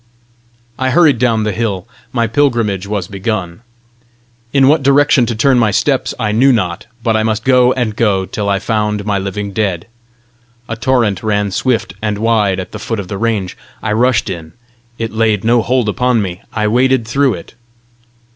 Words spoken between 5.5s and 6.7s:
my steps I knew